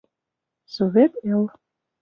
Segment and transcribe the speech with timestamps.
[0.75, 1.43] Совет эл